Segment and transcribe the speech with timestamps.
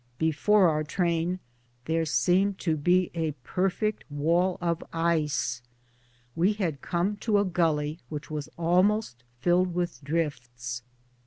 [0.17, 1.39] Be fore our train
[1.85, 5.61] there seemed to be a perfect wall of ice;
[6.35, 10.81] we had come to a gully which was almost filled with drifts.